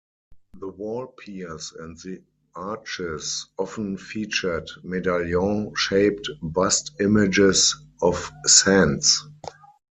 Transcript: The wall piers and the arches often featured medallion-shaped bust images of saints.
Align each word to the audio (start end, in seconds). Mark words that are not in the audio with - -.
The 0.59 0.67
wall 0.67 1.05
piers 1.19 1.73
and 1.77 1.95
the 1.99 2.23
arches 2.55 3.45
often 3.55 3.97
featured 3.97 4.67
medallion-shaped 4.81 6.27
bust 6.41 6.93
images 6.99 7.75
of 8.01 8.31
saints. 8.45 9.27